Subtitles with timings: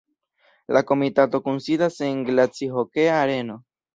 [0.77, 3.59] La komitato kunsidas en glacihokea areno.